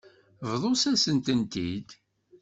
[0.49, 1.89] Bḍut-asent-tent-id.